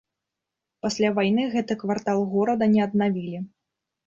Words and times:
Пасля 0.85 1.11
вайны 1.19 1.45
гэты 1.57 1.77
квартал 1.83 2.25
горада 2.33 2.71
не 2.73 2.81
аднавілі. 2.89 3.45